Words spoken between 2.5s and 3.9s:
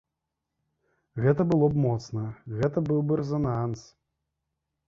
гэта быў бы рэзананс!